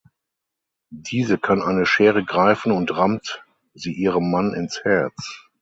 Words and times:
Diese 1.11 1.37
kann 1.37 1.61
eine 1.61 1.85
Schere 1.85 2.25
greifen 2.25 2.71
und 2.71 2.89
rammt 2.89 3.45
sie 3.75 3.93
ihrem 3.93 4.31
Mann 4.31 4.51
ins 4.55 4.83
Herz. 4.83 5.45